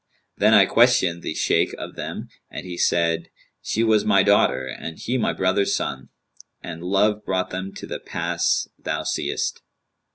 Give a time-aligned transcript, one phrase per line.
[0.35, 3.29] Then I questioned the Shaykh of them, and he said,
[3.61, 6.09] 'She was my daughter and he my brother's son;
[6.63, 9.61] and love brought them to the pass thou seest.'